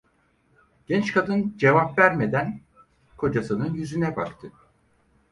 [0.87, 2.61] Genç kadın cevap vermeden
[3.17, 4.51] kocasının yüzüne baktı.